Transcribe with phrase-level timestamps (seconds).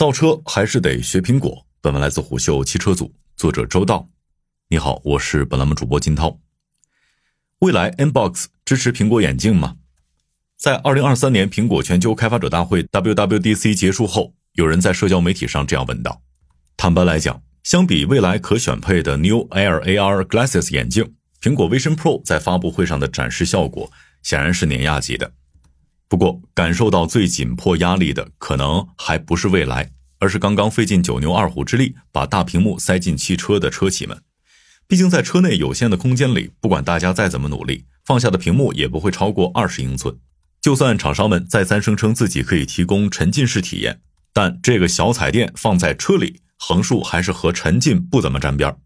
[0.00, 1.66] 造车还是得学苹果。
[1.82, 4.08] 本文来自虎嗅汽车组，作者周道。
[4.70, 6.38] 你好，我是本栏目主播金涛。
[7.58, 9.76] 未来 Nbox 支持苹果眼镜吗？
[10.56, 16.22] 在二零二三年苹果全球开发者大会 WWDC 结束后，有人在社交媒体上这样问道
[16.78, 23.92] ：“坦白来讲，相比未来可选配的 New Air AR Glasses 眼镜，苹果 Vision Pro 在发布会上的展示效果
[24.22, 25.30] 显然是碾压级的。
[26.10, 34.20] 不过，感受到最紧迫压力的可能还不是未来，而是刚刚费尽九牛二虎之力把大屏幕塞进汽车的车企们。
[34.88, 40.18] 毕竟，在车内有限的空间里，不管大家再怎么努力，放下的屏幕也不会超过二十英寸。
[40.60, 44.00] 就算厂商们再三声称自己可以提供沉浸式体验，
[44.32, 48.76] 但这个小彩电放在车里，横竖还是和沉浸不怎么沾边儿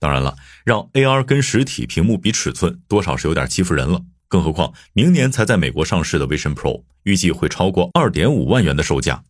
[0.00, 4.02] 当然了，让 AR 跟实体屏幕比尺寸，多少是有点欺负人了。
[4.30, 9.24] 更何况，明年才在美国上市的 Vision Pro，预计会超过二点五万元的售价。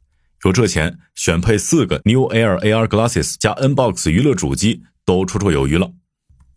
[0.45, 5.93] 有这钱，选配四个 New Air AR Glasses 加 Nbox 娱乐主机都绰绰有余了。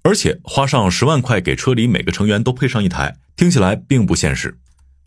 [0.04, 4.60] 而且花上十万块给车里每个成员都配上一台，听起来并不现实。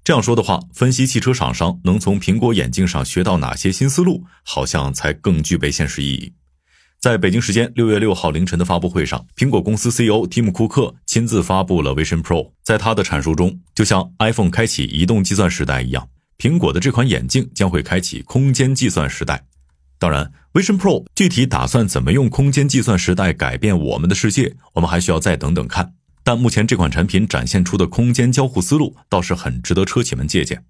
[0.02, 6.32] 这样说的话，分析汽车厂商能从苹果眼镜上学到哪些新思路，好像才更具备现实意义。
[7.06, 12.50] 在北京时间六月六号凌晨的发布会上，苹果公司 CEO 蒂姆·库克亲自发布了 Vision Pro。
[12.64, 19.44] 在他的阐述中，就像 iPhone 开启移动计算时代一样，苹果的这款眼镜将会开启空间计算时代。
[20.00, 25.92] 当然，Vision Pro 具体打算怎么用空间计算时代改变我们的世界，我们还需要再等等看。
[26.24, 30.64] 但目前这款产品展现出的空间交互思路倒是很值得车企们借鉴。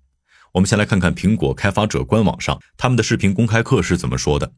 [0.52, 4.52] 我们先来看看苹果开发者官网上他们的视频公开课是怎么说的。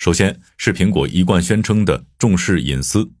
[0.00, 3.12] 首先是苹果一贯宣称的重视隐私。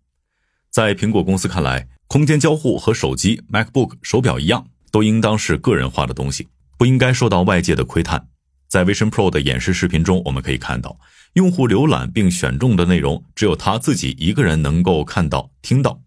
[0.70, 8.28] 在苹果公司看来，空间交互和手机、MacBook 手表一样，都应当是个人化的东西，不应该受到外界的窥探。
[8.66, 10.98] 在 Vision Pro 的演示视频中，我们可以看到，
[11.34, 16.00] 用户浏览并选中的内容只有他自己一个人能够看到、听到。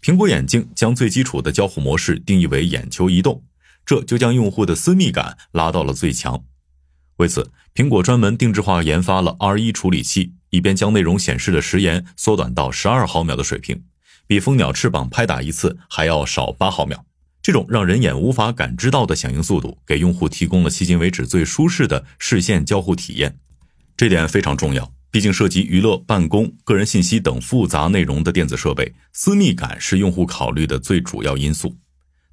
[0.00, 3.42] 苹果眼镜将最基础的交互模式定义为眼球移动，
[3.84, 6.44] 这就将用户的私密感拉到了最强。
[7.16, 13.82] 为此，苹果专门定制化研发了 R 一处理器，以便将内容显示的时延缩短到十二毫秒的水平，
[14.26, 17.04] 比蜂鸟翅膀拍打一次还要少八毫秒。
[17.42, 23.36] 这种让人眼无法感知到的响应速度，给用户提供了迄今为止最舒适的视线交互体验。
[23.96, 24.92] 这点非常重要。
[25.10, 31.76] 毕竟涉及娱乐、办公、个人信息等复杂内容的电子设备，私密感是用户考虑的最主要因素。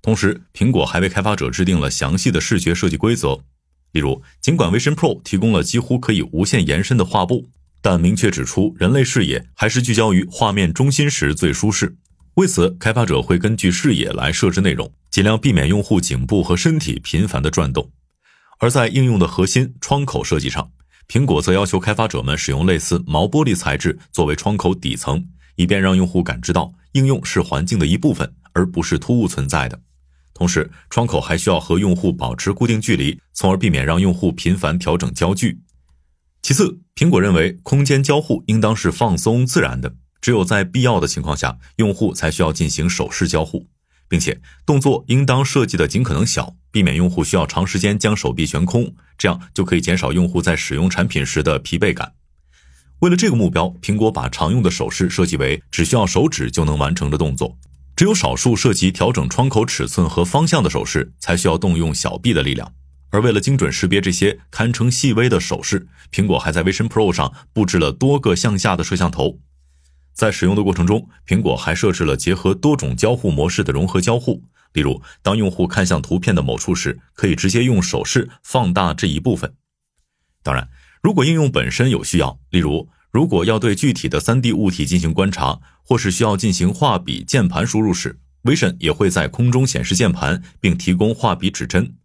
[0.01, 3.43] 同时，苹果还为开发者制定了详细的视觉设计规则。
[3.91, 7.49] 例如，尽管 Vision Pro 提供了几乎可以无限延伸的画布，
[7.81, 11.95] 但明确指出人类视野还是聚焦于画面中心时最舒适。
[12.35, 17.89] 为此，开发者会根据视野来设置内容，尽量避免用户颈部和身体频繁的转动。
[18.59, 20.71] 而在应用的核心窗口设计上，
[21.07, 25.25] 苹果则要求开发者们使用类似毛玻璃材质作为窗口底层，
[25.55, 29.79] 以便让用户感知到应用是环境的一部分，而不是突兀存在的。
[30.39, 35.59] 同时，窗口还需要和用户保持固定距离，从而避免让用户频繁调整焦距。
[36.41, 43.67] 其次，苹果认为空间交互应当是放松自然的，只有在必要的情况下，用户才需要进行手势交互。
[44.07, 52.13] 并且动作应当设计的尽可能小，避免用户需要长时间将手臂悬空，这样就可以减少用户在使用产品时的疲惫感。
[53.01, 57.57] 为了这个目标，苹果把常用的手势设计为只需要手指就能完成的动作，
[57.99, 62.73] 只有少数涉及调整窗口尺寸和方向的手势才需要动用小臂的力量。
[63.09, 69.41] 而为了精准识别这些堪称细微的手势，苹果还在 Vision Pro 上布置了多个向下的摄像头。
[70.13, 74.45] 在使用的过程中，苹果还设置了结合多种交互模式的融合交互。
[74.71, 79.53] 例如，当用户看向图片的某处时，可以直接用手势放大这一部分。
[80.41, 80.69] 当然，
[81.03, 91.95] 如果应用本身有需要，例如如果要对具体的 3D 物体进行观察，或是需要进行画笔键盘输入时，Vision 也会在空中显示键盘，并提供画笔指针。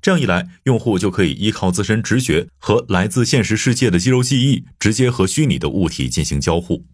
[0.00, 6.84] 这样一来，用户就可以依靠自身直觉和来自现实世界的肌肉记忆，直接和虚拟的物体进行交互。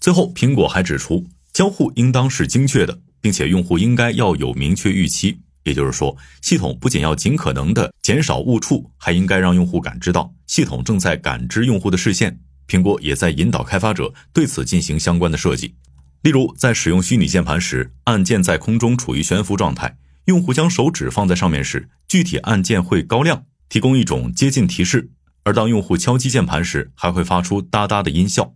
[0.00, 5.40] 最后，苹果还指出，交互应当是精确的，并且用户应该要有明确预期。
[5.64, 12.38] 也就是说，系统不仅要尽可能的减少误触，还应该让用户感知到系统正在感知用户的视线。
[12.68, 15.74] 苹果也在引导开发者对此进行相关的设计。
[16.22, 25.08] 例如，在使用虚拟键盘时，按键在空中处于悬浮状态，用户将手指放在上面时，具体按键会高亮，提供一种接近提示；
[25.44, 28.52] 而当用户敲击键盘时，还会发出哒哒的音效。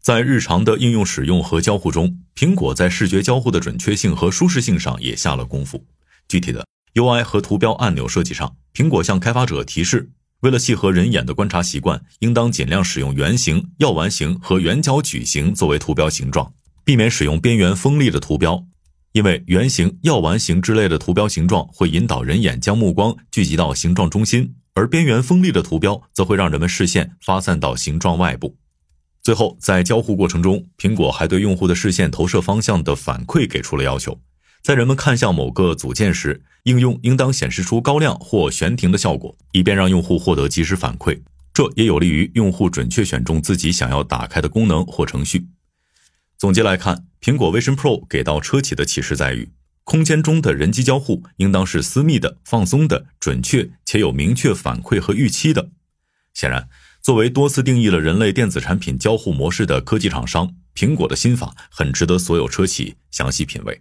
[0.00, 5.86] 在日常的应用使用和交互中，苹果在视觉交互的准确性和舒适性上也下了功夫。
[6.28, 16.52] 具体的 UI 和图标按钮设计上，苹果向开发者提示：为了契合人眼的观察习惯，应当尽量使用圆形、药丸形和圆角矩形作为图标形状，
[16.84, 18.64] 避免使用边缘锋利的图标。
[19.12, 28.56] 因为圆形、药丸形之类的图标形状会引导人眼将目光聚集到形状中心，而边缘锋利的图标则会让人们视线发散到形状外部。
[29.20, 34.20] 最后，在交互过程中，苹果还对用户的视线投射方向的反馈给出了要求。
[34.62, 41.18] 在人们看向某个组件时，应用应当显示出高亮或悬停的效果，以便让用户获得及时反馈。
[41.54, 45.46] 这也有利于用户准确选中自己想要打开的功能或程序。
[46.36, 49.48] 总结来看，苹果 Vision Pro 给到车企的启示在于，
[49.84, 55.70] 空间中的人机交互应当是私密的、放松的、准确且有明确反馈和预期的。
[56.34, 56.68] 显然，
[57.00, 63.80] 作为多次定义了人类电子产品交互模式的科技厂商，苹果的新法很值得所有车企详细品味。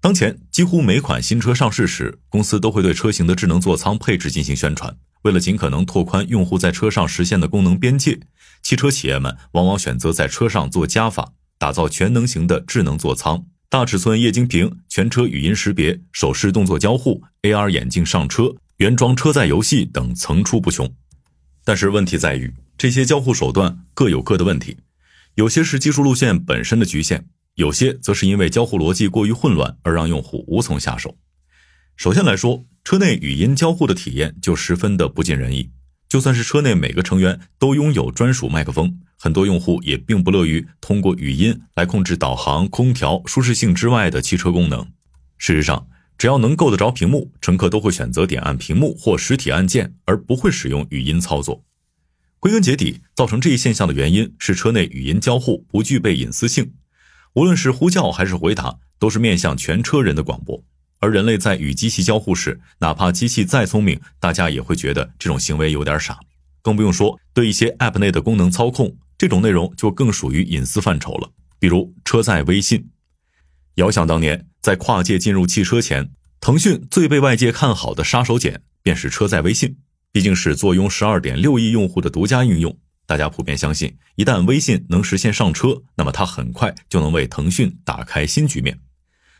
[0.00, 4.96] 当前，几乎每款新车上市时，公司都会对车型的智能座舱配置进行宣传。
[5.22, 8.20] 为了尽可能拓宽用户在车上实现的功能边界，
[8.62, 11.32] 汽车企业们往往选择在车上做加法。
[11.58, 20.94] 打造全能型的智能座舱，大尺寸液晶屏、全车语音识别、手势动作交互、AR 眼镜上车、原装车载游戏等层出不穷。
[21.64, 24.76] 但是问题在于，这些交互手段各有各的问题，
[25.36, 31.16] 有些是技术路线本身的局限，有些则是因为交互逻辑过于混乱而让用户无从下手。
[31.96, 35.70] 首先来说，车内语音交互的体验就十分的不尽人意。
[36.06, 44.86] 就算是车内每个成员都拥有专属麦克风，很多用户也并不乐于通过语音来控制导航、空调、舒适性之外的汽车功能。
[45.38, 45.88] 事实上，
[46.18, 51.64] 只要能够得着屏幕，乘客都会选择点按屏幕或实体按键，而不会使用语音操作。
[52.38, 56.74] 归根结底，造成这一现象的原因是车内语音交互不具备隐私性，
[57.36, 60.58] 无论是呼叫还是回答，都是面向全车人的广播。
[61.00, 66.18] 而人类在与机器交互时，哪怕机器再聪明，大家也会觉得这种行为有点傻。
[66.62, 71.30] 更不用说对一些 App 内的功能操控，这种内容就更属于隐私范畴了。
[71.58, 72.88] 比如车载微信。
[73.74, 76.08] 遥想当年，在跨界进入汽车前，
[76.40, 79.76] 腾讯最被外界看好的杀手锏便是车载微信。
[80.10, 82.74] 毕竟是坐拥十二点六亿用户的独家应用，
[83.06, 88.80] 大家普遍相信，一旦微信能实现上车，那么它很快就能为腾讯打开新局面。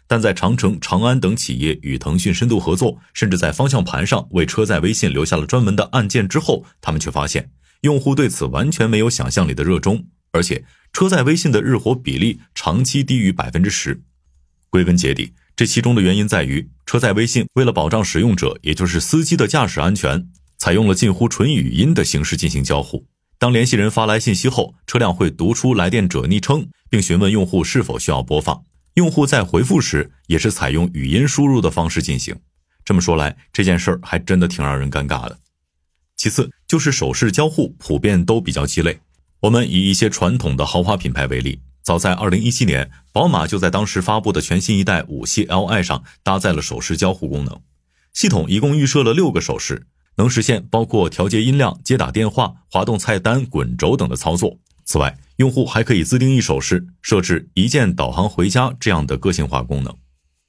[0.07, 14.01] 但在长城、长安等企业与腾讯深度合作，甚至在方向盘上为车载微信留下了专门的按键之后，他们却发现用户对此完全没有想象里的热衷，而且车载微信的日活比例长期低于百分之十。
[14.71, 23.05] 归根结底，这其中的原因在于车载微信为了保障使用者，也就是司机的驾驶安全，采用了近乎纯语音的形式进行交互。
[23.39, 28.65] 当联系人发来信息后，车辆会读出来电者昵称，并询问用户是否需要播放。
[28.95, 32.35] 用户在回复时也是采用语音输入的方式进行。
[32.83, 35.39] 这么说来，这件事儿还真的挺让人尴尬的。
[36.17, 38.99] 其次就是手势交互普遍都比较鸡肋。
[39.41, 47.61] 我们以一些传统的豪华品牌为例，早在2017年，宝马就在当时发布的全新一代五系 Li 上搭载了手势交互功能。
[48.15, 54.59] 系统一共预设了六个手势，能实现包括调节音量、接打电话、滑动菜单、滚轴等的操作。
[54.85, 59.95] 此外，用户还可以自定义手势，设置一键导航回家这样的个性化功能。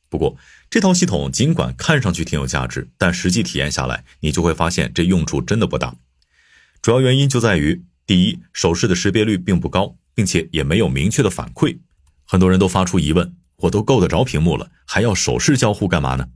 [0.10, 0.38] 不过，
[0.70, 5.96] 这套系统尽管看上去挺有价值，但实际体验下来，你就会发现这用处真的不大。
[6.82, 11.80] 主要原因就在于，第一，手势的识别率并不高，并且也没有明确的反馈。
[12.24, 16.28] 很多人都发出疑问：我都够得着屏幕了，还要手势交互干嘛呢？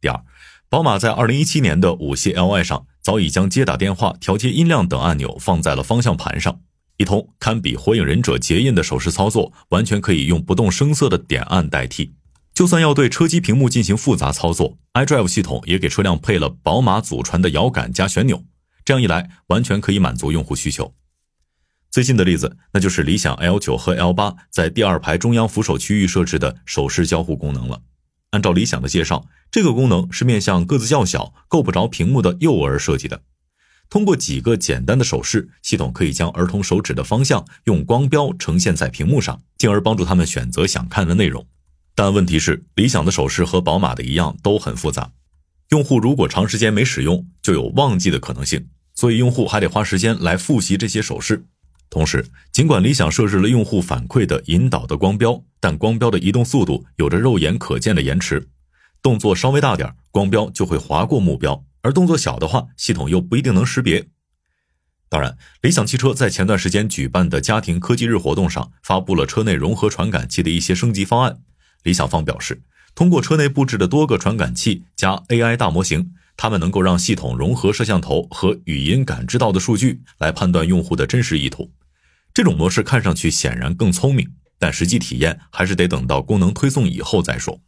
[0.00, 0.22] 第二，
[0.70, 6.60] 宝马在2017年的五系 Li 上早已将接打电话、调节音量等按钮放在了方向盘上。
[6.98, 12.12] 一通堪比火影忍者结印的手势操作，完全可以用不动声色的点按代替。
[12.52, 18.44] 就算要对车机屏幕进行复杂操作，iDrive 系统也给车辆配了宝马祖传的摇杆加旋钮，
[18.84, 20.92] 这样一来，完全可以满足用户需求。
[21.90, 27.80] 最近的例子，那就是理想 L9 和 L8 在第二排中央扶手区域设置的手势交互功能了。
[28.30, 33.22] 按照理想的介绍，这个功能是面向个子较小、够不着屏幕的幼儿设计的。
[33.90, 41.46] 通过几个简单的手势，系统可以将儿童手指的方向用光标呈现在屏幕上，进而帮助他们选择想看的内容。
[41.94, 45.10] 但问题是，理想的手势和宝马的一样都很复杂，
[45.70, 51.46] 用户如果长时间没使用，就有忘记的可能性，所以用户还得花时间来复习这些手势。
[51.90, 58.48] 同时，尽管理想设置了用户反馈的引导的光标，但光标的移动速度有着肉眼可见的延迟，
[59.02, 61.64] 动作稍微大点，光标就会划过目标。
[61.80, 64.08] 而动作小的话，系统又不一定能识别。
[65.08, 71.38] 当然，理想汽车在前段时间举办的家庭科技日活动上，发布了车内融合传感器的一些升级方案。
[71.84, 72.60] 理想方表示，
[72.94, 81.70] 通过车内布置的多个传感器加 AI 大模型，它们能够让系统融合摄像头和语音感知到的数据来判断用户的真实意图。
[82.38, 87.60] 这种模式看上去显然更聪明，但实际体验还是得等到功能推送以后再说。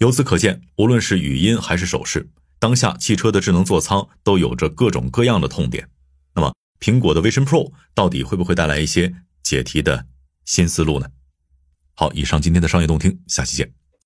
[0.00, 5.88] 由此可见，无论是语音还是手势，当下汽车的智能座舱都有着各种各样的痛点。
[6.34, 10.04] 那么，苹果的 Vision Pro 到底会不会带来一些解题的
[10.44, 11.06] 新思路呢？
[11.94, 13.72] 好，以上今天的商业动听，下期见。